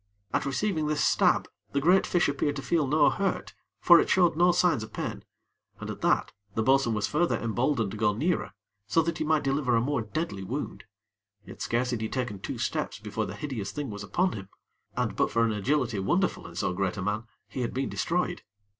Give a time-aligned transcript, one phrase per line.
[0.33, 4.35] At receiving this stab, the great fish appeared to feel no hurt for it showed
[4.35, 5.23] no signs of pain,
[5.79, 8.55] and, at that, the bo'sun was further emboldened to go nearer,
[8.87, 10.85] so that he might deliver a more deadly wound;
[11.45, 14.49] yet scarce had he taken two steps before the hideous thing was upon him,
[14.97, 18.41] and, but for an agility wonderful in so great a man, he had been destroyed.